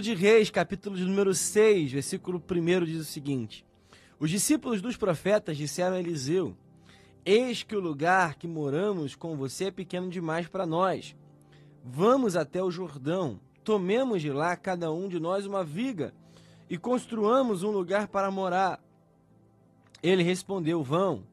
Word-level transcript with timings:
Livro 0.00 0.16
de 0.16 0.26
Reis, 0.26 0.48
capítulo 0.48 0.96
de 0.96 1.04
número 1.04 1.34
6, 1.34 1.92
versículo 1.92 2.42
1 2.50 2.84
diz 2.86 3.02
o 3.02 3.04
seguinte: 3.04 3.66
Os 4.18 4.30
discípulos 4.30 4.80
dos 4.80 4.96
profetas 4.96 5.58
disseram 5.58 5.96
a 5.96 6.00
Eliseu: 6.00 6.56
Eis 7.22 7.62
que 7.62 7.76
o 7.76 7.80
lugar 7.80 8.36
que 8.36 8.48
moramos 8.48 9.14
com 9.14 9.36
você 9.36 9.66
é 9.66 9.70
pequeno 9.70 10.08
demais 10.08 10.48
para 10.48 10.64
nós. 10.64 11.14
Vamos 11.84 12.34
até 12.34 12.62
o 12.62 12.70
Jordão, 12.70 13.38
tomemos 13.62 14.22
de 14.22 14.32
lá 14.32 14.56
cada 14.56 14.90
um 14.90 15.06
de 15.06 15.20
nós 15.20 15.44
uma 15.44 15.62
viga 15.62 16.14
e 16.70 16.78
construamos 16.78 17.62
um 17.62 17.70
lugar 17.70 18.08
para 18.08 18.30
morar. 18.30 18.82
Ele 20.02 20.22
respondeu: 20.22 20.82
Vão. 20.82 21.24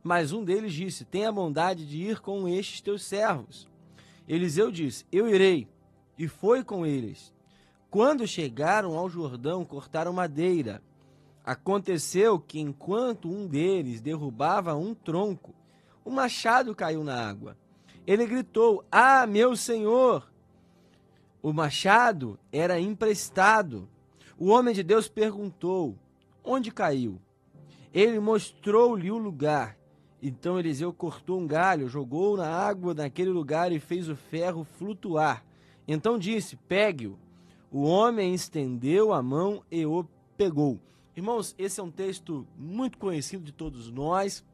Mas 0.00 0.32
um 0.32 0.44
deles 0.44 0.72
disse: 0.72 1.04
Tenha 1.04 1.32
bondade 1.32 1.84
de 1.84 1.98
ir 1.98 2.20
com 2.20 2.48
estes 2.48 2.80
teus 2.80 3.02
servos. 3.02 3.68
Eliseu 4.28 4.70
disse: 4.70 5.04
Eu 5.10 5.28
irei. 5.28 5.66
E 6.16 6.28
foi 6.28 6.62
com 6.62 6.86
eles. 6.86 7.31
Quando 7.92 8.26
chegaram 8.26 8.96
ao 8.96 9.06
Jordão, 9.10 9.66
cortaram 9.66 10.14
madeira. 10.14 10.82
Aconteceu 11.44 12.40
que, 12.40 12.58
enquanto 12.58 13.30
um 13.30 13.46
deles 13.46 14.00
derrubava 14.00 14.74
um 14.74 14.94
tronco, 14.94 15.54
o 16.02 16.10
machado 16.10 16.74
caiu 16.74 17.04
na 17.04 17.14
água. 17.14 17.54
Ele 18.06 18.24
gritou: 18.24 18.82
Ah, 18.90 19.26
meu 19.26 19.54
senhor! 19.54 20.26
O 21.42 21.52
machado 21.52 22.38
era 22.50 22.80
emprestado. 22.80 23.86
O 24.38 24.48
homem 24.48 24.72
de 24.72 24.82
Deus 24.82 25.06
perguntou: 25.06 25.94
Onde 26.42 26.70
caiu? 26.70 27.20
Ele 27.92 28.18
mostrou-lhe 28.18 29.10
o 29.10 29.18
lugar. 29.18 29.76
Então 30.22 30.58
Eliseu 30.58 30.94
cortou 30.94 31.38
um 31.38 31.46
galho, 31.46 31.90
jogou 31.90 32.38
na 32.38 32.48
água 32.48 32.94
naquele 32.94 33.28
lugar 33.28 33.70
e 33.70 33.78
fez 33.78 34.08
o 34.08 34.16
ferro 34.16 34.64
flutuar. 34.64 35.44
Então 35.86 36.18
disse: 36.18 36.56
Pegue-o. 36.56 37.20
O 37.74 37.84
homem 37.84 38.34
estendeu 38.34 39.14
a 39.14 39.22
mão 39.22 39.62
e 39.70 39.86
o 39.86 40.04
pegou. 40.36 40.78
Irmãos, 41.16 41.54
esse 41.58 41.80
é 41.80 41.82
um 41.82 41.90
texto 41.90 42.46
muito 42.54 42.98
conhecido 42.98 43.42
de 43.42 43.50
todos 43.50 43.90
nós. 43.90 44.44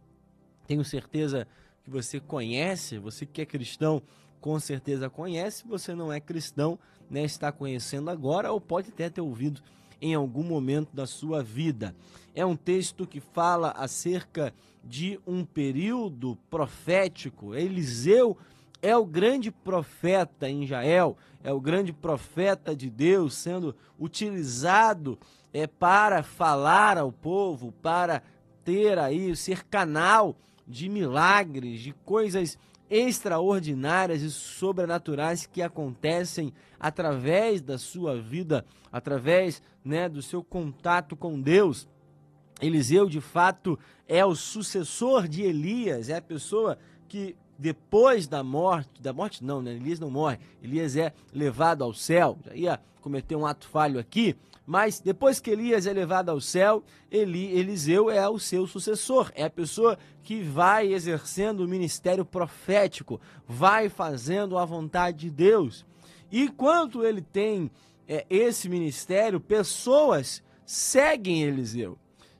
Tenho 0.68 0.84
certeza 0.84 1.44
que 1.82 1.90
você 1.90 2.20
conhece, 2.20 2.96
você 2.96 3.26
que 3.26 3.40
é 3.40 3.44
cristão, 3.44 4.00
com 4.40 4.60
certeza 4.60 5.10
conhece. 5.10 5.66
Você 5.66 5.96
não 5.96 6.12
é 6.12 6.20
cristão, 6.20 6.78
né, 7.10 7.24
está 7.24 7.50
conhecendo 7.50 8.08
agora 8.08 8.52
ou 8.52 8.60
pode 8.60 8.90
até 8.90 9.10
ter 9.10 9.20
ouvido 9.20 9.60
em 10.00 10.14
algum 10.14 10.44
momento 10.44 10.94
da 10.94 11.04
sua 11.04 11.42
vida. 11.42 11.96
É 12.36 12.46
um 12.46 12.54
texto 12.54 13.04
que 13.04 13.18
fala 13.18 13.72
acerca 13.72 14.54
de 14.84 15.18
um 15.26 15.44
período 15.44 16.38
profético. 16.48 17.52
Eliseu 17.52 18.36
é 18.80 18.96
o 18.96 19.04
grande 19.04 19.50
profeta 19.50 20.48
em 20.48 20.64
Israel, 20.64 21.16
é 21.42 21.52
o 21.52 21.60
grande 21.60 21.92
profeta 21.92 22.74
de 22.74 22.88
Deus 22.88 23.34
sendo 23.34 23.74
utilizado 23.98 25.18
é 25.52 25.66
para 25.66 26.22
falar 26.22 26.98
ao 26.98 27.10
povo, 27.10 27.72
para 27.82 28.22
ter 28.64 28.98
aí 28.98 29.34
ser 29.34 29.64
canal 29.64 30.36
de 30.66 30.88
milagres, 30.88 31.80
de 31.80 31.92
coisas 32.04 32.58
extraordinárias 32.90 34.22
e 34.22 34.30
sobrenaturais 34.30 35.46
que 35.46 35.62
acontecem 35.62 36.52
através 36.78 37.60
da 37.60 37.78
sua 37.78 38.20
vida, 38.20 38.64
através, 38.92 39.62
né, 39.84 40.08
do 40.08 40.22
seu 40.22 40.42
contato 40.42 41.16
com 41.16 41.40
Deus. 41.40 41.88
Eliseu, 42.60 43.08
de 43.08 43.20
fato, 43.20 43.78
é 44.06 44.24
o 44.24 44.34
sucessor 44.34 45.28
de 45.28 45.42
Elias, 45.42 46.08
é 46.08 46.16
a 46.16 46.22
pessoa 46.22 46.78
que 47.08 47.34
depois 47.58 48.28
da 48.28 48.42
morte, 48.44 49.02
da 49.02 49.12
morte 49.12 49.42
não, 49.42 49.60
né? 49.60 49.72
Elias 49.72 49.98
não 49.98 50.10
morre, 50.10 50.38
Elias 50.62 50.96
é 50.96 51.12
levado 51.32 51.82
ao 51.82 51.92
céu. 51.92 52.38
Já 52.44 52.54
ia 52.54 52.80
cometer 53.00 53.34
um 53.34 53.46
ato 53.46 53.66
falho 53.68 53.98
aqui, 53.98 54.36
mas 54.66 55.00
depois 55.00 55.40
que 55.40 55.50
Elias 55.50 55.86
é 55.86 55.92
levado 55.92 56.28
ao 56.28 56.40
céu, 56.40 56.84
Eli, 57.10 57.46
Eliseu 57.58 58.10
é 58.10 58.28
o 58.28 58.38
seu 58.38 58.66
sucessor, 58.66 59.32
é 59.34 59.44
a 59.44 59.50
pessoa 59.50 59.98
que 60.22 60.42
vai 60.42 60.92
exercendo 60.92 61.60
o 61.60 61.68
ministério 61.68 62.24
profético, 62.24 63.20
vai 63.46 63.88
fazendo 63.88 64.58
a 64.58 64.64
vontade 64.64 65.18
de 65.20 65.30
Deus. 65.30 65.86
E 66.30 66.42
enquanto 66.42 67.02
ele 67.02 67.22
tem 67.22 67.70
é, 68.06 68.26
esse 68.28 68.68
ministério, 68.68 69.40
pessoas 69.40 70.42
seguem 70.66 71.42
Eliseu. 71.42 71.98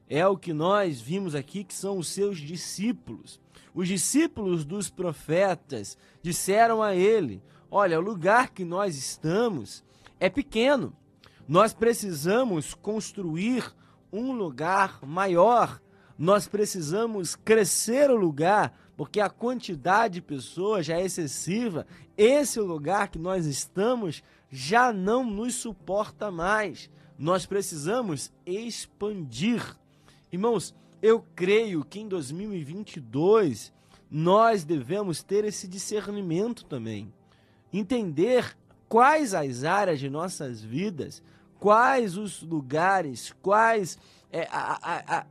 É 0.08 0.26
o 0.26 0.36
que 0.36 0.52
nós 0.52 1.00
vimos 1.00 1.34
aqui 1.34 1.62
que 1.62 1.74
são 1.74 1.98
os 1.98 2.08
seus 2.08 2.38
discípulos. 2.38 3.40
Os 3.74 3.86
discípulos 3.86 4.64
dos 4.64 4.88
profetas 4.88 5.98
disseram 6.22 6.82
a 6.82 6.94
ele: 6.94 7.42
Olha, 7.70 7.98
o 7.98 8.02
lugar 8.02 8.50
que 8.50 8.64
nós 8.64 8.96
estamos 8.96 9.84
é 10.18 10.30
pequeno. 10.30 10.96
Nós 11.46 11.72
precisamos 11.72 12.74
construir 12.74 13.74
um 14.12 14.32
lugar 14.32 14.98
maior. 15.04 15.80
Nós 16.18 16.48
precisamos 16.48 17.36
crescer 17.36 18.10
o 18.10 18.16
lugar, 18.16 18.76
porque 18.96 19.20
a 19.20 19.30
quantidade 19.30 20.14
de 20.14 20.22
pessoas 20.22 20.86
já 20.86 20.98
é 20.98 21.04
excessiva. 21.04 21.86
Esse 22.16 22.58
lugar 22.60 23.08
que 23.08 23.18
nós 23.18 23.46
estamos 23.46 24.22
já 24.50 24.92
não 24.92 25.22
nos 25.22 25.54
suporta 25.54 26.30
mais. 26.30 26.90
Nós 27.18 27.46
precisamos 27.46 28.32
expandir. 28.46 29.76
Irmãos, 30.30 30.74
eu 31.00 31.24
creio 31.34 31.84
que 31.84 32.00
em 32.00 32.08
2022 32.08 33.72
nós 34.10 34.64
devemos 34.64 35.22
ter 35.22 35.44
esse 35.44 35.66
discernimento 35.66 36.64
também. 36.64 37.12
Entender 37.72 38.56
quais 38.88 39.34
as 39.34 39.64
áreas 39.64 40.00
de 40.00 40.08
nossas 40.08 40.62
vidas, 40.62 41.22
quais 41.58 42.16
os 42.16 42.42
lugares, 42.42 43.34
quais 43.42 43.98
é, 44.30 44.48
a, 44.50 44.78
a, 44.82 45.18
a, 45.18 45.26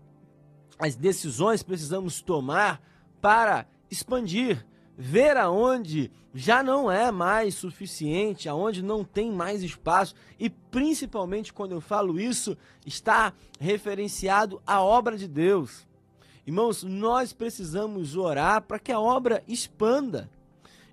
as 0.80 0.96
decisões 0.96 1.64
precisamos 1.64 2.22
tomar 2.22 2.81
para 3.22 3.68
expandir, 3.90 4.66
ver 4.97 5.38
aonde 5.38 6.12
já 6.34 6.63
não 6.63 6.91
é 6.91 7.12
mais 7.12 7.53
suficiente, 7.53 8.50
aonde 8.50 8.81
não 8.81 9.03
tem 9.03 9.31
mais 9.31 9.62
espaço 9.62 10.16
e 10.40 10.50
principalmente 10.50 11.53
quando 11.53 11.74
eu 11.74 11.81
falo 11.81 12.19
isso, 12.19 12.58
está 12.85 13.31
referenciado 13.59 14.59
à 14.66 14.81
obra 14.81 15.16
de 15.16 15.28
Deus. 15.28 15.85
Irmãos, 16.46 16.81
nós 16.81 17.31
precisamos 17.31 18.16
orar 18.16 18.62
para 18.63 18.80
que 18.80 18.91
a 18.91 19.00
obra 19.00 19.44
expanda. 19.47 20.30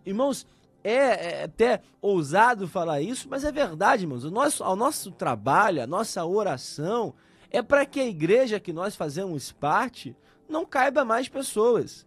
Irmãos, 0.04 0.47
é, 0.82 0.92
é, 0.92 1.44
até 1.44 1.81
ousado 2.03 2.69
falar 2.69 3.00
isso, 3.00 3.26
mas 3.31 3.42
é 3.42 3.50
verdade, 3.50 4.03
irmãos. 4.03 4.25
O 4.25 4.31
nosso, 4.31 4.62
o 4.62 4.76
nosso 4.76 5.10
trabalho, 5.12 5.82
a 5.82 5.86
nossa 5.86 6.22
oração 6.26 7.15
é 7.50 7.62
para 7.62 7.86
que 7.86 8.00
a 8.00 8.06
igreja 8.06 8.60
que 8.60 8.72
nós 8.72 8.94
fazemos 8.97 9.50
parte 9.50 10.15
não 10.48 10.66
caiba 10.66 11.04
mais 11.04 11.28
pessoas. 11.28 12.06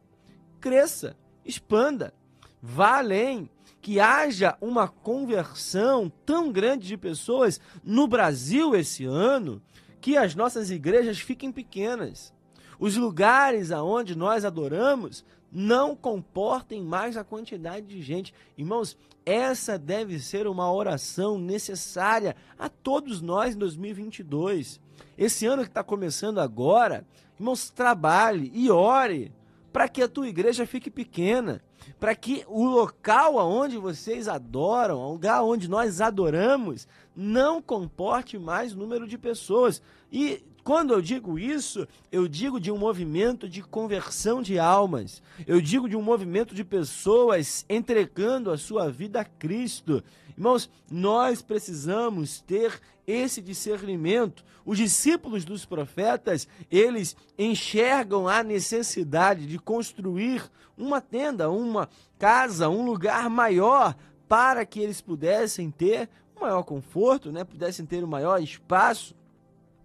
Cresça, 0.59 1.16
expanda, 1.47 2.13
vá 2.62 2.97
além, 2.97 3.50
que 3.81 4.00
haja 4.00 4.58
uma 4.59 4.88
conversão 4.88 6.12
tão 6.25 6.52
grande 6.52 6.88
de 6.88 6.97
pessoas 6.97 7.59
no 7.84 8.08
Brasil 8.08 8.75
esse 8.75 9.06
ano 9.06 9.62
que 10.02 10.18
as 10.18 10.35
nossas 10.35 10.69
igrejas 10.69 11.19
fiquem 11.19 11.52
pequenas. 11.52 12.34
Os 12.80 12.96
lugares 12.96 13.72
aonde 13.72 14.16
nós 14.16 14.46
adoramos 14.46 15.24
não 15.52 15.96
comportem 15.96 16.84
mais 16.84 17.16
a 17.16 17.24
quantidade 17.24 17.85
de 17.88 18.02
gente. 18.02 18.34
Irmãos, 18.58 18.97
essa 19.26 19.78
deve 19.78 20.20
ser 20.20 20.47
uma 20.47 20.72
oração 20.72 21.40
necessária 21.40 22.35
a 22.59 22.70
todos 22.70 23.22
nós 23.22 23.55
em 23.55 23.58
2022. 23.58 24.79
Esse 25.17 25.46
ano 25.46 25.64
que 25.64 25.70
está 25.70 25.84
começando 25.84 26.40
agora, 26.40 27.05
irmãos, 27.40 27.70
trabalhe 27.70 28.52
e 28.53 28.70
ore 28.70 29.32
para 29.72 29.87
que 29.87 30.02
a 30.02 30.08
tua 30.08 30.28
igreja 30.28 30.66
fique 30.66 30.90
pequena, 30.90 31.61
para 31.99 32.16
que 32.16 32.43
o 32.47 32.66
local 32.66 33.40
aonde 33.40 33.78
vocês 33.78 34.28
adoram, 34.28 34.99
o 34.99 35.11
lugar 35.14 35.43
onde 35.43 35.69
nós 35.69 36.02
adoramos, 36.02 36.87
não 37.16 37.61
comporte 37.61 38.37
mais 38.37 38.73
número 38.73 39.08
de 39.08 39.17
pessoas. 39.17 39.81
E 40.11 40.43
quando 40.64 40.93
eu 40.93 41.02
digo 41.02 41.40
isso, 41.40 41.87
eu 42.11 42.28
digo 42.28 42.59
de 42.59 42.69
um 42.69 42.78
movimento 42.78 43.47
de 43.47 43.61
conversão 43.61 44.41
de 44.41 44.59
almas. 44.59 45.22
Eu 45.47 45.61
digo 45.61 45.87
de 45.87 45.96
um 45.96 46.02
movimento 46.02 46.53
de 46.53 46.63
pessoas 46.63 47.66
entregando 47.70 48.52
a 48.52 48.58
sua 48.58 48.91
vida 48.91 49.22
a 49.22 49.23
Cristo. 49.23 50.03
Irmãos, 50.37 50.69
nós 50.91 51.41
precisamos 51.41 52.41
ter 52.41 52.79
esse 53.07 53.41
discernimento. 53.41 54.45
Os 54.63 54.78
discípulos 54.78 55.43
dos 55.43 55.66
profetas, 55.66 56.47
eles 56.69 57.17
enxergam 57.39 58.28
a 58.28 58.43
necessidade 58.43 59.47
de 59.47 59.57
construir 59.57 60.43
uma 60.78 61.01
tenda, 61.01 61.49
uma 61.49 61.89
casa, 62.19 62.69
um 62.69 62.85
lugar 62.85 63.29
maior 63.31 63.95
para 64.28 64.63
que 64.63 64.79
eles 64.79 65.01
pudessem 65.01 65.72
ter 65.72 66.07
um 66.35 66.41
maior 66.41 66.61
conforto, 66.61 67.31
né? 67.31 67.43
pudessem 67.43 67.85
ter 67.85 68.03
um 68.03 68.07
maior 68.07 68.39
espaço. 68.39 69.16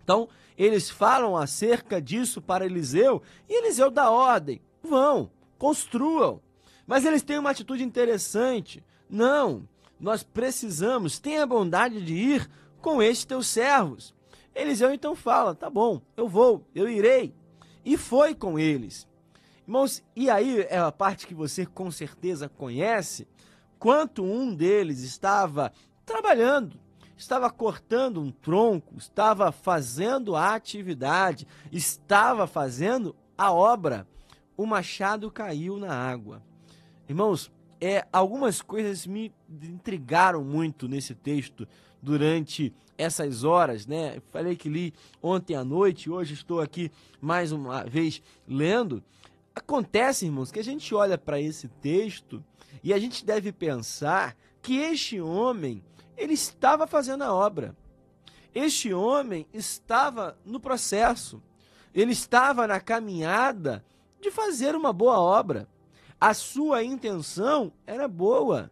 Então, 0.04 0.28
eles 0.58 0.90
falam 0.90 1.34
acerca 1.34 2.02
disso 2.02 2.43
para 2.43 2.66
Eliseu 2.66 3.22
e 3.49 3.58
Eliseu 3.58 3.90
dá 3.90 4.10
ordem: 4.10 4.60
vão, 4.82 5.31
construam. 5.56 6.43
Mas 6.87 7.06
eles 7.06 7.22
têm 7.22 7.38
uma 7.38 7.50
atitude 7.50 7.82
interessante. 7.82 8.84
Não, 9.08 9.66
nós 10.02 10.25
precisamos, 10.25 11.20
tenha 11.20 11.46
bondade 11.46 12.04
de 12.04 12.12
ir 12.12 12.50
com 12.81 13.00
estes 13.00 13.25
teus 13.25 13.46
servos. 13.46 14.12
Eliseu 14.52 14.93
então 14.93 15.14
fala: 15.14 15.54
tá 15.54 15.70
bom, 15.70 16.02
eu 16.16 16.28
vou, 16.28 16.66
eu 16.75 16.88
irei. 16.88 17.32
E 17.84 17.96
foi 17.96 18.34
com 18.34 18.58
eles. 18.58 19.06
Irmãos, 19.64 20.02
e 20.16 20.28
aí 20.28 20.66
é 20.69 20.78
a 20.78 20.90
parte 20.90 21.25
que 21.25 21.34
você 21.34 21.64
com 21.64 21.88
certeza 21.93 22.49
conhece, 22.49 23.28
quanto 23.78 24.25
um 24.25 24.52
deles 24.52 25.02
estava 25.02 25.72
trabalhando, 26.04 26.81
estava 27.16 27.49
cortando 27.49 28.20
um 28.20 28.32
tronco, 28.32 28.96
estava 28.99 29.52
fazendo 29.52 30.34
a 30.34 30.52
atividade, 30.52 31.46
estava 31.70 32.49
fazendo 32.49 33.14
a 33.38 33.52
obra, 33.52 34.06
o 34.56 34.66
machado 34.66 35.31
caiu 35.31 35.78
na 35.78 35.94
água. 35.94 36.43
Irmãos, 37.08 37.52
é, 37.84 38.06
algumas 38.12 38.62
coisas 38.62 39.05
me 39.08 39.34
intrigaram 39.50 40.44
muito 40.44 40.87
nesse 40.87 41.17
texto 41.17 41.67
durante 42.00 42.73
essas 42.96 43.43
horas, 43.43 43.88
né? 43.88 44.23
Falei 44.31 44.55
que 44.55 44.69
li 44.69 44.94
ontem 45.20 45.56
à 45.56 45.64
noite, 45.64 46.08
hoje 46.08 46.32
estou 46.32 46.61
aqui 46.61 46.93
mais 47.20 47.50
uma 47.50 47.82
vez 47.82 48.23
lendo. 48.46 49.02
Acontece, 49.52 50.26
irmãos, 50.26 50.52
que 50.52 50.61
a 50.61 50.64
gente 50.64 50.94
olha 50.94 51.19
para 51.19 51.40
esse 51.40 51.67
texto 51.67 52.43
e 52.84 52.94
a 52.94 52.99
gente 53.00 53.25
deve 53.26 53.50
pensar 53.50 54.37
que 54.62 54.76
este 54.76 55.20
homem, 55.20 55.82
ele 56.17 56.35
estava 56.35 56.87
fazendo 56.87 57.25
a 57.25 57.35
obra. 57.35 57.76
Este 58.55 58.94
homem 58.94 59.44
estava 59.52 60.38
no 60.44 60.61
processo. 60.61 61.43
Ele 61.93 62.12
estava 62.12 62.64
na 62.69 62.78
caminhada 62.78 63.85
de 64.20 64.31
fazer 64.31 64.76
uma 64.76 64.93
boa 64.93 65.19
obra. 65.19 65.67
A 66.23 66.35
sua 66.35 66.85
intenção 66.85 67.73
era 67.85 68.07
boa. 68.07 68.71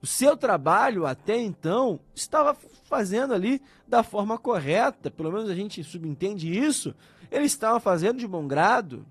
O 0.00 0.06
seu 0.06 0.34
trabalho 0.34 1.04
até 1.04 1.36
então 1.36 2.00
estava 2.14 2.56
fazendo 2.84 3.34
ali 3.34 3.60
da 3.86 4.02
forma 4.02 4.38
correta, 4.38 5.10
pelo 5.10 5.30
menos 5.30 5.50
a 5.50 5.54
gente 5.54 5.84
subentende 5.84 6.50
isso. 6.50 6.94
Ele 7.30 7.44
estava 7.44 7.78
fazendo 7.80 8.16
de 8.16 8.26
bom 8.26 8.48
grado. 8.48 9.04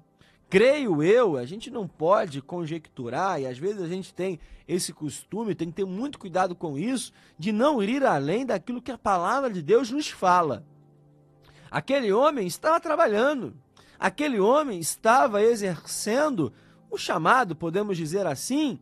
Creio 0.50 1.04
eu, 1.04 1.38
a 1.38 1.45
gente 1.45 1.69
não 1.69 1.88
pode 1.88 2.42
conjecturar, 2.42 3.39
e 3.39 3.45
às 3.45 3.60
vezes 3.60 3.83
a 3.83 3.88
gente 3.88 4.16
tem 4.16 4.39
esse 4.68 4.92
costume, 4.92 5.54
tem 5.54 5.68
que 5.68 5.75
ter 5.75 5.86
muito 5.86 6.18
cuidado 6.18 6.56
com 6.56 6.75
isso, 6.75 7.13
de 7.38 7.51
não 7.51 7.83
ir 7.83 8.04
além 8.04 8.48
daquilo 8.48 8.81
que 8.81 8.92
a 8.92 8.98
palavra 8.98 9.51
de 9.51 9.62
Deus 9.62 9.92
nos 9.92 10.10
fala. 10.10 10.66
Aquele 11.69 12.12
homem 12.12 12.48
estava 12.48 12.80
trabalhando, 12.80 13.54
aquele 14.00 14.39
homem 14.39 14.80
estava 14.80 15.44
exercendo 15.44 16.51
o 16.89 16.97
chamado, 16.97 17.56
podemos 17.56 17.97
dizer 17.97 18.25
assim, 18.25 18.80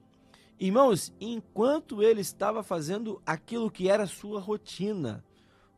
irmãos, 0.60 1.14
enquanto 1.20 2.02
ele 2.02 2.22
estava 2.22 2.64
fazendo 2.64 3.22
aquilo 3.26 3.72
que 3.72 3.90
era 3.90 4.08
sua 4.08 4.40
rotina, 4.40 5.24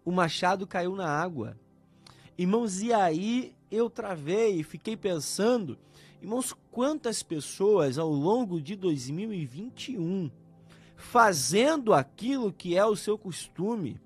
o 0.06 0.12
machado 0.12 0.66
caiu 0.68 0.96
na 0.96 1.08
água. 1.08 1.58
Irmãos, 2.38 2.82
e 2.82 2.94
aí 2.94 3.54
eu 3.70 3.90
travei 3.90 4.60
e 4.60 4.64
fiquei 4.64 4.96
pensando, 4.96 5.78
irmãos, 6.22 6.56
quantas 6.72 7.22
pessoas 7.22 7.98
ao 7.98 8.12
longo 8.12 8.62
de 8.62 8.76
2021 8.76 10.32
fazendo 11.00 11.94
aquilo 11.94 12.52
que 12.52 12.78
é 12.78 12.86
o 12.86 12.96
seu 12.96 13.18
costume, 13.18 14.00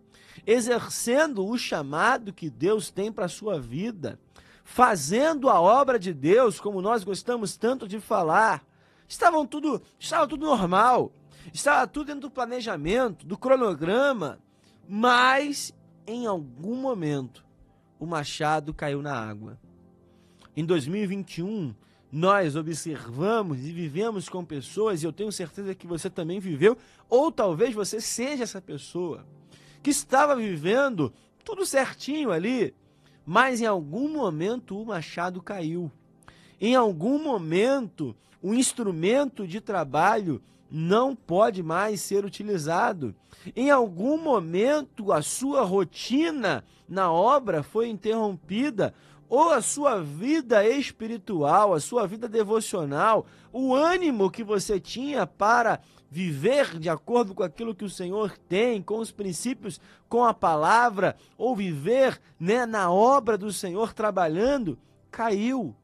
exercendo 0.46 1.46
o 1.46 1.58
chamado 1.58 2.31
que 2.31 2.50
Deus 2.50 2.92
tem 2.92 3.12
para 3.12 3.26
a 3.26 3.30
sua 3.30 3.60
vida, 3.60 4.19
fazendo 4.63 5.50
a 5.50 5.60
obra 5.60 6.00
de 6.00 6.13
Deus, 6.13 6.60
como 6.60 6.81
nós 6.81 7.04
gostamos 7.04 7.56
tanto 7.57 7.88
de 7.88 8.00
falar. 8.00 8.65
Estavam 9.07 9.45
tudo, 9.45 9.81
estava 10.00 10.27
tudo 10.27 10.45
normal, 10.45 11.12
estava 11.54 11.86
tudo 11.86 12.07
dentro 12.07 12.21
do 12.21 12.31
planejamento, 12.31 13.25
do 13.25 13.38
cronograma, 13.38 14.39
mas 14.88 15.74
em 16.07 16.25
algum 16.25 16.75
momento 16.75 17.45
o 18.00 18.06
machado 18.06 18.74
caiu 18.74 19.01
na 19.01 19.13
água. 19.13 19.60
Em 20.56 20.66
2021, 20.66 21.74
nós 22.12 22.56
observamos 22.56 23.59
e 23.66 23.71
vivemos 23.71 24.30
com 24.30 24.45
pessoas, 24.45 25.01
e 25.01 25.06
eu 25.06 25.12
tenho 25.12 25.31
certeza 25.31 25.74
que 25.74 25.88
você 25.88 26.09
também 26.09 26.39
viveu, 26.39 26.77
ou 27.09 27.31
talvez 27.31 27.74
você 27.74 28.00
seja 28.00 28.44
essa 28.44 28.62
pessoa, 28.62 29.25
que 29.81 29.89
estava 29.89 30.36
vivendo 30.36 31.12
tudo 31.44 31.66
certinho 31.66 32.31
ali, 32.31 32.74
mas 33.25 33.62
em 33.62 33.66
algum 33.66 34.10
momento 34.10 34.80
o 34.80 34.86
machado 34.86 35.42
caiu. 35.42 35.92
Em 36.60 36.75
algum 36.75 37.22
momento 37.22 38.16
o 38.42 38.54
instrumento 38.54 39.48
de 39.48 39.62
trabalho 39.62 40.42
não 40.70 41.16
pode 41.16 41.62
mais 41.62 42.02
ser 42.02 42.25
utilizado. 42.25 43.16
Em 43.56 43.70
algum 43.70 44.18
momento 44.18 45.12
a 45.12 45.22
sua 45.22 45.64
rotina 45.64 46.64
na 46.90 47.12
obra 47.12 47.64
foi 47.64 47.90
interrompida, 47.90 48.94
ou 49.30 49.50
a 49.50 49.62
sua 49.62 50.02
vida 50.02 50.68
espiritual, 50.68 51.74
a 51.74 51.80
sua 51.80 52.06
vida 52.06 52.28
devocional, 52.28 53.26
o 53.52 53.74
ânimo 53.74 54.30
que 54.30 54.44
você 54.44 54.80
tinha 54.80 55.26
para 55.26 55.80
viver 56.13 56.77
de 56.77 56.89
acordo 56.89 57.33
com 57.33 57.42
aquilo 57.42 57.74
que 57.74 57.83
o 57.83 57.89
Senhor 57.89 58.38
tem, 58.38 58.83
com 58.83 59.00
os 59.00 59.12
princípios, 59.12 59.81
com 60.07 60.24
a 60.24 60.31
palavra, 60.31 61.15
ou 61.36 61.56
viver 61.56 62.21
né, 62.39 62.68
na 62.68 62.92
obra 62.92 63.36
do 63.36 63.51
Senhor 63.51 63.94
trabalhando, 63.94 64.77
caiu. 65.10 65.75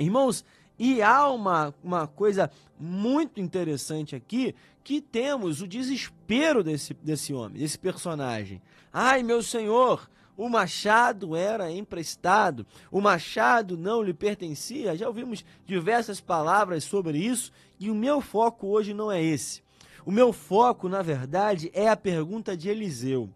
Irmãos, 0.00 0.42
e 0.78 1.02
há 1.02 1.28
uma, 1.28 1.74
uma 1.84 2.06
coisa 2.06 2.50
muito 2.80 3.38
interessante 3.38 4.16
aqui, 4.16 4.54
que 4.82 5.02
temos 5.02 5.60
o 5.60 5.68
desespero 5.68 6.64
desse, 6.64 6.94
desse 6.94 7.34
homem, 7.34 7.60
desse 7.60 7.78
personagem. 7.78 8.62
Ai, 8.90 9.22
meu 9.22 9.42
Senhor, 9.42 10.08
o 10.38 10.48
machado 10.48 11.34
era 11.34 11.68
emprestado, 11.68 12.64
o 12.92 13.00
machado 13.00 13.76
não 13.76 14.00
lhe 14.00 14.14
pertencia. 14.14 14.96
Já 14.96 15.08
ouvimos 15.08 15.44
diversas 15.66 16.20
palavras 16.20 16.84
sobre 16.84 17.18
isso 17.18 17.50
e 17.78 17.90
o 17.90 17.94
meu 17.94 18.20
foco 18.20 18.68
hoje 18.68 18.94
não 18.94 19.10
é 19.10 19.20
esse. 19.20 19.64
O 20.06 20.12
meu 20.12 20.32
foco, 20.32 20.88
na 20.88 21.02
verdade, 21.02 21.72
é 21.74 21.88
a 21.88 21.96
pergunta 21.96 22.56
de 22.56 22.68
Eliseu. 22.68 23.28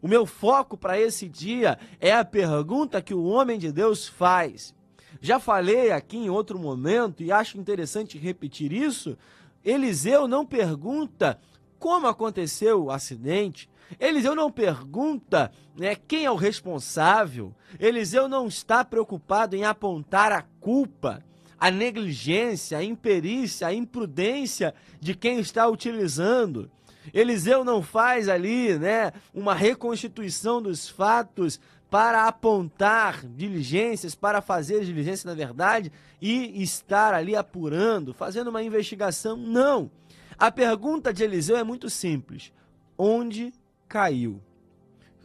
O 0.00 0.08
meu 0.08 0.24
foco 0.24 0.74
para 0.74 0.98
esse 0.98 1.28
dia 1.28 1.78
é 2.00 2.14
a 2.14 2.24
pergunta 2.24 3.02
que 3.02 3.12
o 3.12 3.24
homem 3.24 3.58
de 3.58 3.70
Deus 3.70 4.08
faz. 4.08 4.74
Já 5.20 5.38
falei 5.38 5.92
aqui 5.92 6.16
em 6.16 6.30
outro 6.30 6.58
momento 6.58 7.22
e 7.22 7.30
acho 7.30 7.58
interessante 7.58 8.16
repetir 8.16 8.72
isso. 8.72 9.18
Eliseu 9.62 10.26
não 10.26 10.46
pergunta 10.46 11.38
como 11.78 12.06
aconteceu 12.06 12.84
o 12.84 12.90
acidente, 12.90 13.68
Eliseu 13.98 14.34
não 14.34 14.50
pergunta 14.50 15.50
né, 15.76 15.94
quem 15.94 16.24
é 16.24 16.30
o 16.30 16.36
responsável. 16.36 17.54
Eliseu 17.78 18.28
não 18.28 18.46
está 18.46 18.84
preocupado 18.84 19.56
em 19.56 19.64
apontar 19.64 20.32
a 20.32 20.42
culpa, 20.60 21.22
a 21.58 21.70
negligência, 21.70 22.78
a 22.78 22.84
imperícia, 22.84 23.66
a 23.66 23.74
imprudência 23.74 24.74
de 25.00 25.14
quem 25.14 25.38
está 25.38 25.66
utilizando. 25.66 26.70
Eliseu 27.12 27.64
não 27.64 27.82
faz 27.82 28.28
ali 28.28 28.78
né, 28.78 29.12
uma 29.32 29.54
reconstituição 29.54 30.60
dos 30.60 30.88
fatos 30.88 31.58
para 31.90 32.26
apontar 32.26 33.24
diligências, 33.26 34.14
para 34.14 34.42
fazer 34.42 34.84
diligência 34.84 35.26
na 35.26 35.34
verdade 35.34 35.90
e 36.20 36.62
estar 36.62 37.14
ali 37.14 37.34
apurando, 37.34 38.12
fazendo 38.12 38.48
uma 38.48 38.62
investigação. 38.62 39.36
Não. 39.36 39.90
A 40.38 40.52
pergunta 40.52 41.12
de 41.12 41.24
Eliseu 41.24 41.56
é 41.56 41.64
muito 41.64 41.90
simples: 41.90 42.52
onde 42.96 43.52
caiu? 43.88 44.40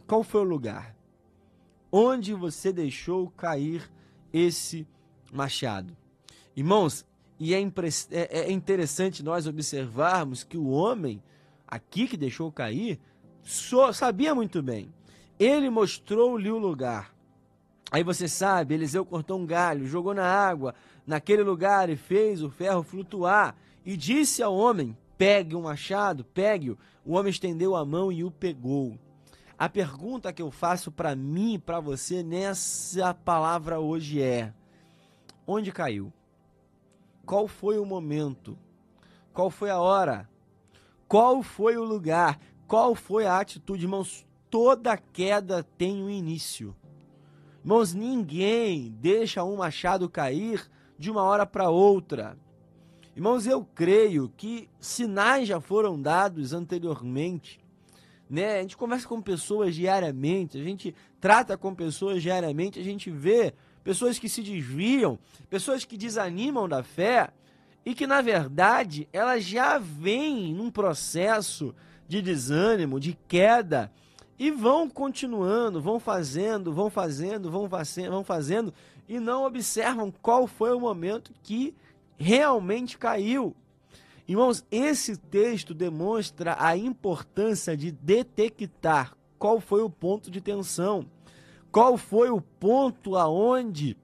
Qual 0.08 0.24
foi 0.24 0.40
o 0.40 0.44
lugar? 0.44 0.96
Onde 1.92 2.34
você 2.34 2.72
deixou 2.72 3.30
cair 3.30 3.88
esse 4.32 4.86
machado? 5.32 5.96
Irmãos, 6.56 7.06
e 7.38 7.54
é, 7.54 7.60
é, 8.10 8.38
é 8.40 8.50
interessante 8.50 9.22
nós 9.22 9.46
observarmos 9.46 10.42
que 10.42 10.58
o 10.58 10.68
homem 10.68 11.22
aqui 11.64 12.08
que 12.08 12.16
deixou 12.16 12.50
cair 12.50 12.98
sabia 13.92 14.34
muito 14.34 14.60
bem. 14.62 14.92
Ele 15.38 15.70
mostrou-lhe 15.70 16.50
o 16.50 16.58
lugar. 16.58 17.14
Aí 17.90 18.02
você 18.02 18.26
sabe, 18.26 18.74
Eliseu 18.74 19.04
cortou 19.04 19.38
um 19.38 19.46
galho, 19.46 19.86
jogou 19.86 20.12
na 20.12 20.26
água, 20.26 20.74
naquele 21.06 21.44
lugar 21.44 21.88
e 21.88 21.96
fez 21.96 22.42
o 22.42 22.50
ferro 22.50 22.82
flutuar. 22.82 23.56
E 23.86 23.96
disse 23.96 24.42
ao 24.42 24.56
homem: 24.56 24.96
Pegue 25.16 25.54
um 25.54 25.62
machado, 25.62 26.24
pegue-o. 26.24 26.78
O 27.04 27.14
homem 27.14 27.30
estendeu 27.30 27.76
a 27.76 27.84
mão 27.84 28.10
e 28.10 28.24
o 28.24 28.30
pegou. 28.30 28.98
A 29.56 29.68
pergunta 29.68 30.32
que 30.32 30.42
eu 30.42 30.50
faço 30.50 30.90
para 30.90 31.14
mim 31.14 31.54
e 31.54 31.58
para 31.58 31.78
você 31.78 32.22
nessa 32.22 33.14
palavra 33.14 33.78
hoje 33.78 34.20
é: 34.20 34.52
onde 35.46 35.70
caiu? 35.70 36.12
Qual 37.24 37.46
foi 37.46 37.78
o 37.78 37.86
momento? 37.86 38.58
Qual 39.32 39.50
foi 39.50 39.70
a 39.70 39.78
hora? 39.78 40.28
Qual 41.06 41.42
foi 41.42 41.76
o 41.76 41.84
lugar? 41.84 42.38
Qual 42.66 42.94
foi 42.94 43.26
a 43.26 43.38
atitude? 43.38 43.84
Irmãos, 43.84 44.26
toda 44.50 44.96
queda 44.96 45.62
tem 45.62 46.02
um 46.02 46.10
início. 46.10 46.74
Irmãos, 47.60 47.94
ninguém 47.94 48.90
deixa 49.00 49.44
um 49.44 49.56
machado 49.56 50.08
cair 50.08 50.68
de 50.98 51.10
uma 51.10 51.22
hora 51.22 51.46
para 51.46 51.70
outra. 51.70 52.36
Irmãos, 53.16 53.46
eu 53.46 53.64
creio 53.74 54.28
que 54.36 54.68
sinais 54.80 55.46
já 55.46 55.60
foram 55.60 56.00
dados 56.00 56.52
anteriormente. 56.52 57.60
Né? 58.28 58.58
A 58.58 58.62
gente 58.62 58.76
conversa 58.76 59.06
com 59.06 59.22
pessoas 59.22 59.74
diariamente, 59.76 60.58
a 60.58 60.64
gente 60.64 60.92
trata 61.20 61.56
com 61.56 61.72
pessoas 61.72 62.20
diariamente, 62.20 62.80
a 62.80 62.82
gente 62.82 63.10
vê 63.10 63.54
pessoas 63.84 64.18
que 64.18 64.28
se 64.28 64.42
desviam, 64.42 65.16
pessoas 65.48 65.84
que 65.84 65.96
desanimam 65.96 66.68
da 66.68 66.82
fé 66.82 67.30
e 67.86 67.94
que, 67.94 68.04
na 68.04 68.20
verdade, 68.20 69.08
elas 69.12 69.44
já 69.44 69.78
vêm 69.78 70.52
num 70.52 70.70
processo 70.70 71.72
de 72.08 72.20
desânimo, 72.20 72.98
de 72.98 73.16
queda, 73.28 73.92
e 74.36 74.50
vão 74.50 74.90
continuando, 74.90 75.80
vão 75.80 76.00
fazendo, 76.00 76.72
vão 76.72 76.90
fazendo, 76.90 77.50
vão 77.50 77.68
fazendo, 77.68 78.10
vão 78.10 78.24
fazendo, 78.24 78.74
e 79.08 79.20
não 79.20 79.44
observam 79.44 80.10
qual 80.10 80.46
foi 80.48 80.72
o 80.72 80.80
momento 80.80 81.32
que 81.42 81.74
realmente 82.16 82.98
caiu. 82.98 83.54
Irmãos, 84.26 84.64
esse 84.70 85.16
texto 85.16 85.74
demonstra 85.74 86.56
a 86.58 86.76
importância 86.76 87.76
de 87.76 87.92
detectar 87.92 89.14
qual 89.38 89.60
foi 89.60 89.82
o 89.82 89.90
ponto 89.90 90.30
de 90.30 90.40
tensão, 90.40 91.06
qual 91.70 91.98
foi 91.98 92.30
o 92.30 92.40
ponto 92.40 93.16
aonde 93.16 93.96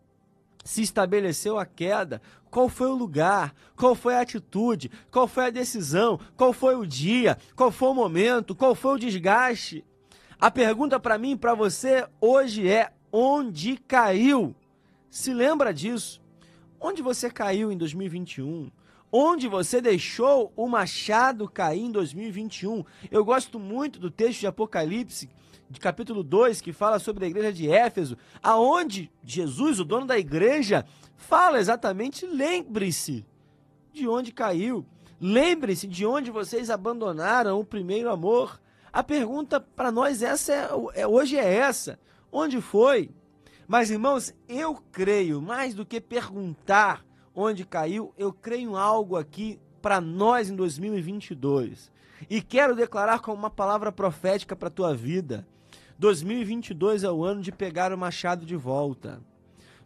se 0.65 0.83
estabeleceu 0.83 1.59
a 1.59 1.65
queda, 1.65 2.21
qual 2.51 2.69
foi 2.69 2.89
o 2.89 2.95
lugar, 2.95 3.55
qual 3.77 3.95
foi 3.95 4.15
a 4.15 4.21
atitude, 4.21 4.91
qual 5.11 5.27
foi 5.27 5.47
a 5.47 5.51
decisão, 5.51 6.19
qual 6.37 6.53
foi 6.53 6.77
o 6.77 6.87
dia, 6.87 7.39
qual 7.57 7.71
foi 7.71 7.89
o 7.89 7.95
momento, 7.95 8.55
qual 8.55 8.75
foi 8.75 8.95
o 8.95 8.99
desgaste. 8.99 9.85
A 10.39 10.51
pergunta 10.51 10.99
para 10.99 11.17
mim 11.17 11.33
e 11.33 11.37
para 11.37 11.55
você 11.55 12.07
hoje 12.21 12.69
é: 12.69 12.93
onde 13.13 13.77
caiu? 13.77 14.55
Se 15.11 15.33
lembra 15.33 15.73
disso? 15.73 16.21
Onde 16.81 17.03
você 17.03 17.29
caiu 17.29 17.71
em 17.71 17.77
2021? 17.77 18.71
Onde 19.13 19.47
você 19.47 19.83
deixou 19.83 20.51
o 20.57 20.67
machado 20.67 21.47
cair 21.47 21.83
em 21.83 21.93
2021? 21.93 22.83
Eu 23.11 23.23
gosto 23.23 23.59
muito 23.59 24.01
do 24.01 24.11
texto 24.11 24.41
de 24.41 24.47
Apocalipse, 24.47 25.29
de 25.69 25.79
capítulo 25.79 26.23
2, 26.23 26.63
que 26.63 26.73
fala 26.73 26.99
sobre 26.99 27.27
a 27.27 27.29
igreja 27.29 27.53
de 27.53 27.71
Éfeso, 27.71 28.17
aonde 28.43 29.11
Jesus, 29.23 29.79
o 29.79 29.85
dono 29.85 30.07
da 30.07 30.19
igreja, 30.19 30.87
fala 31.17 31.59
exatamente: 31.59 32.25
lembre-se 32.25 33.27
de 33.93 34.09
onde 34.09 34.33
caiu. 34.33 34.87
Lembre-se 35.21 35.87
de 35.87 36.07
onde 36.07 36.31
vocês 36.31 36.71
abandonaram 36.71 37.61
o 37.61 37.65
primeiro 37.65 38.11
amor. 38.11 38.59
A 38.91 39.03
pergunta 39.03 39.61
para 39.61 39.93
nós 39.93 40.23
essa 40.23 40.51
é, 40.51 41.03
é, 41.03 41.07
hoje 41.07 41.37
é 41.37 41.57
essa: 41.57 42.01
onde 42.33 42.59
foi? 42.63 43.11
Mas, 43.71 43.89
irmãos, 43.89 44.35
eu 44.49 44.75
creio, 44.91 45.41
mais 45.41 45.75
do 45.75 45.87
que 45.87 46.01
perguntar 46.01 47.07
onde 47.33 47.65
caiu, 47.65 48.13
eu 48.19 48.33
creio 48.33 48.73
em 48.73 48.77
algo 48.77 49.17
aqui 49.17 49.61
para 49.81 50.01
nós 50.01 50.51
em 50.51 50.57
2022. 50.57 51.89
E 52.29 52.43
quero 52.43 52.75
declarar 52.75 53.21
como 53.21 53.39
uma 53.39 53.49
palavra 53.49 53.93
profética 53.93 54.57
para 54.57 54.67
a 54.67 54.73
tua 54.73 54.93
vida. 54.93 55.47
2022 56.01 57.05
é 57.05 57.13
o 57.13 57.23
ano 57.23 57.43
de 57.43 57.53
pegar 57.53 57.93
o 57.93 57.97
machado 57.97 58.45
de 58.45 58.57
volta. 58.57 59.23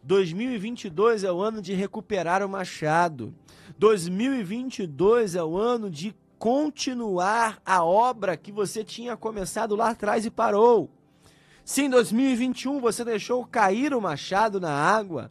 2022 0.02 1.22
é 1.22 1.30
o 1.30 1.42
ano 1.42 1.60
de 1.60 1.74
recuperar 1.74 2.42
o 2.42 2.48
machado. 2.48 3.34
2022 3.76 5.34
é 5.34 5.44
o 5.44 5.58
ano 5.58 5.90
de 5.90 6.16
continuar 6.38 7.60
a 7.66 7.84
obra 7.84 8.34
que 8.34 8.50
você 8.50 8.82
tinha 8.82 9.14
começado 9.14 9.76
lá 9.76 9.90
atrás 9.90 10.24
e 10.24 10.30
parou. 10.30 10.90
Se 11.64 11.80
em 11.80 11.88
2021 11.88 12.78
você 12.78 13.02
deixou 13.02 13.42
cair 13.46 13.94
o 13.94 14.00
machado 14.00 14.60
na 14.60 14.70
água, 14.70 15.30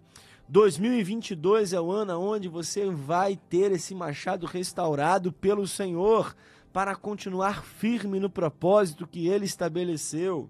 2022 0.50 1.74
é 1.74 1.80
o 1.80 1.92
ano 1.92 2.20
onde 2.20 2.50
você 2.50 2.90
vai 2.90 3.36
ter 3.36 3.72
esse 3.72 3.94
machado 3.94 4.48
restaurado 4.48 5.32
pelo 5.32 5.68
Senhor 5.68 6.36
para 6.74 6.96
continuar 6.96 7.64
firme 7.64 8.20
no 8.20 8.32
propósito 8.32 9.06
que 9.06 9.28
ele 9.28 9.46
estabeleceu. 9.46 10.50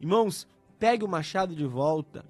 Irmãos, 0.00 0.48
pegue 0.78 1.04
o 1.04 1.08
machado 1.08 1.54
de 1.54 1.66
volta. 1.66 2.24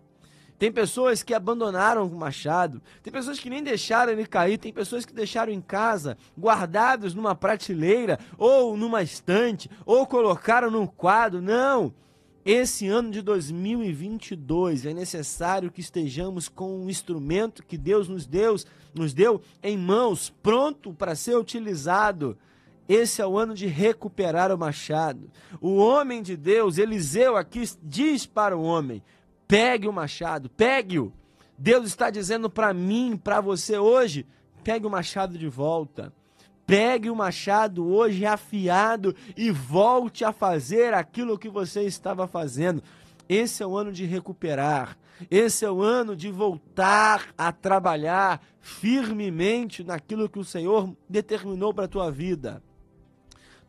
Tem 0.59 0.73
pessoas 0.73 1.23
que 1.23 1.33
abandonaram 1.33 2.05
o 2.05 2.19
machado, 2.19 2.83
tem 3.01 3.13
pessoas 3.13 3.39
que 3.39 3.49
nem 3.49 3.63
deixaram 3.63 4.11
ele 4.11 4.27
cair, 4.27 4.59
tem 4.59 4.73
pessoas 4.73 5.07
que 5.07 5.15
deixaram 5.15 5.53
em 5.53 5.61
casa, 5.61 6.19
guardados 6.37 7.15
numa 7.15 7.37
prateleira, 7.37 8.19
ou 8.37 8.77
numa 8.77 9.05
estante, 9.05 9.71
ou 9.87 10.05
colocaram 10.05 10.69
num 10.69 10.85
quadro. 10.85 11.41
Não! 11.41 11.95
Esse 12.51 12.89
ano 12.89 13.11
de 13.11 13.21
2022 13.21 14.87
é 14.87 14.95
necessário 14.95 15.71
que 15.71 15.83
estejamos 15.83 16.49
com 16.49 16.81
um 16.81 16.89
instrumento 16.89 17.63
que 17.63 17.77
Deus 17.77 18.09
nos 18.09 18.25
deu, 18.25 18.57
nos 18.95 19.13
deu 19.13 19.43
em 19.63 19.77
mãos, 19.77 20.33
pronto 20.43 20.95
para 20.95 21.15
ser 21.15 21.37
utilizado. 21.37 22.39
Esse 22.89 23.21
é 23.21 23.27
o 23.27 23.37
ano 23.37 23.53
de 23.53 23.67
recuperar 23.67 24.51
o 24.51 24.57
machado. 24.57 25.31
O 25.61 25.77
homem 25.77 26.23
de 26.23 26.39
Deus, 26.39 26.79
Eliseu 26.79 27.37
aqui 27.37 27.65
diz 27.83 28.25
para 28.25 28.57
o 28.57 28.63
homem: 28.63 29.03
pegue 29.47 29.87
o 29.87 29.93
machado, 29.93 30.49
pegue-o. 30.49 31.13
Deus 31.59 31.87
está 31.87 32.09
dizendo 32.09 32.49
para 32.49 32.73
mim, 32.73 33.21
para 33.23 33.43
você 33.43 33.77
hoje, 33.77 34.25
pegue 34.65 34.87
o 34.87 34.91
machado 34.91 35.37
de 35.37 35.49
volta. 35.49 36.15
Pegue 36.69 37.09
o 37.09 37.17
machado 37.17 37.89
hoje 37.89 38.27
afiado 38.27 39.17
e 39.35 39.51
volte 39.51 40.23
a 40.23 40.35
fazer 40.35 40.93
aquilo 40.93 41.39
que 41.39 41.49
você 41.49 41.85
estava 41.85 42.29
fazendo. 42.29 42.83
Esse 43.27 43.63
é 43.63 43.67
o 43.67 43.75
ano 43.75 43.91
de 43.91 44.05
recuperar. 44.05 44.99
Esse 45.31 45.65
é 45.65 45.71
o 45.71 45.81
ano 45.81 46.15
de 46.15 46.31
voltar 46.31 47.33
a 47.39 47.51
trabalhar 47.53 48.43
firmemente 48.61 49.83
naquilo 49.83 50.29
que 50.29 50.39
o 50.39 50.45
Senhor 50.45 50.95
determinou 51.09 51.73
para 51.73 51.87
a 51.87 51.89
tua 51.89 52.11
vida. 52.11 52.63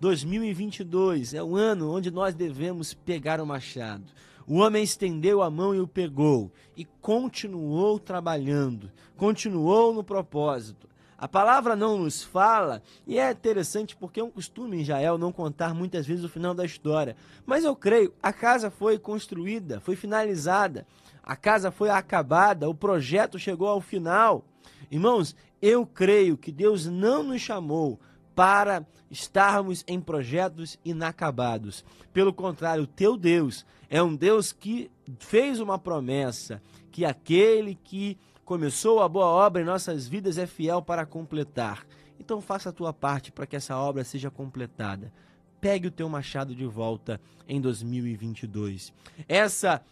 2022 0.01 1.33
é 1.33 1.41
o 1.41 1.55
ano 1.55 1.95
onde 1.95 2.11
nós 2.11 2.35
devemos 2.35 2.93
pegar 2.93 3.39
o 3.39 3.45
machado. 3.45 4.11
O 4.45 4.55
homem 4.55 4.83
estendeu 4.83 5.41
a 5.41 5.49
mão 5.49 5.73
e 5.73 5.79
o 5.79 5.87
pegou 5.87 6.51
e 6.75 6.83
continuou 6.99 7.97
trabalhando, 7.97 8.91
continuou 9.15 9.93
no 9.93 10.03
propósito. 10.03 10.89
A 11.19 11.27
palavra 11.27 11.75
não 11.75 11.97
nos 11.97 12.23
fala, 12.23 12.81
e 13.05 13.19
é 13.19 13.29
interessante 13.29 13.93
porque 13.93 14.21
é 14.21 14.23
um 14.23 14.31
costume 14.31 14.77
em 14.77 14.81
Israel 14.81 15.17
não 15.17 15.33
contar 15.33 15.73
muitas 15.73 16.07
vezes 16.07 16.23
o 16.23 16.29
final 16.29 16.53
da 16.53 16.63
história. 16.63 17.17
Mas 17.45 17.65
eu 17.65 17.75
creio, 17.75 18.13
a 18.23 18.31
casa 18.31 18.71
foi 18.71 18.97
construída, 18.97 19.81
foi 19.81 19.97
finalizada, 19.97 20.87
a 21.21 21.35
casa 21.35 21.71
foi 21.71 21.89
acabada, 21.89 22.69
o 22.69 22.73
projeto 22.73 23.37
chegou 23.37 23.67
ao 23.67 23.81
final. 23.81 24.45
Irmãos, 24.89 25.35
eu 25.61 25.85
creio 25.85 26.37
que 26.37 26.53
Deus 26.53 26.85
não 26.85 27.21
nos 27.21 27.41
chamou 27.41 27.99
para 28.33 28.87
estarmos 29.11 29.83
em 29.85 29.99
projetos 29.99 30.79
inacabados. 30.85 31.83
Pelo 32.13 32.31
contrário, 32.31 32.83
o 32.83 32.87
teu 32.87 33.17
Deus 33.17 33.65
é 33.89 34.01
um 34.01 34.15
Deus 34.15 34.53
que 34.53 34.89
fez 35.19 35.59
uma 35.59 35.77
promessa 35.77 36.61
que 36.93 37.03
aquele 37.03 37.75
que 37.75 38.17
começou 38.49 38.99
a 38.99 39.07
boa 39.07 39.27
obra 39.27 39.61
em 39.61 39.65
nossas 39.65 40.07
vidas 40.07 40.39
é 40.39 40.47
fiel 40.47 40.81
para 40.81 41.05
completar. 41.05 41.85
Então 42.19 42.41
faça 42.41 42.69
a 42.69 42.73
tua 42.73 42.91
parte 42.91 43.31
para 43.31 43.45
que 43.45 43.55
essa 43.55 43.77
obra 43.77 44.03
seja 44.03 44.31
completada. 44.31 45.13
Pegue 45.61 45.85
o 45.85 45.91
teu 45.91 46.09
machado 46.09 46.55
de 46.55 46.65
volta 46.65 47.21
em 47.47 47.61
2022. 47.61 48.91
Essa 49.27 49.83